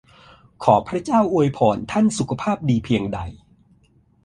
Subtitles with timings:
[0.63, 3.19] ขอพระเจ้าอวยพรท่านสุขภาพดีเพียงใด!